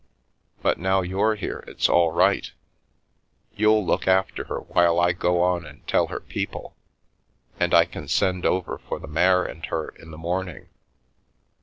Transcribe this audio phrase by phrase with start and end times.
[0.63, 2.51] But now you're here it's all right.
[3.53, 6.75] You'll look after her while I go on and tell her people,
[7.59, 10.69] and I can send over for the mare and her in the morn mg.